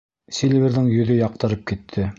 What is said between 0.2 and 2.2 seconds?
Сильверҙың йөҙө яҡтырып китте.